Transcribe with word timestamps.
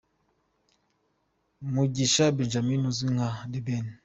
Mugisha 1.71 2.23
Benjamin 2.37 2.81
uzwi 2.89 3.09
nka 3.15 3.29
The 3.51 3.59
Ben 3.65 3.85